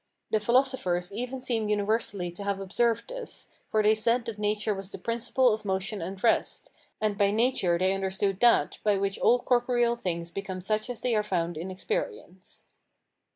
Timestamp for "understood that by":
7.93-8.97